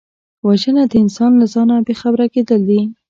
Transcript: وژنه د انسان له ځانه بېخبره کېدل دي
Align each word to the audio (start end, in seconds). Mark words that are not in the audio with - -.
وژنه 0.47 0.83
د 0.91 0.93
انسان 1.03 1.31
له 1.41 1.45
ځانه 1.53 1.75
بېخبره 1.87 2.25
کېدل 2.33 2.61
دي 2.69 2.81